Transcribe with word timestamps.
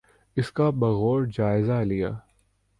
اس 0.37 0.51
کا 0.51 0.69
بغور 0.69 1.25
جائزہ 1.37 1.81
لیا۔ 1.83 2.11